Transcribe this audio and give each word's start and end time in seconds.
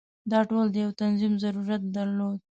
دا 0.31 0.39
ټول 0.49 0.65
د 0.71 0.75
یو 0.85 0.91
تنظیم 1.01 1.33
ضرورت 1.43 1.81
درلود. 1.95 2.37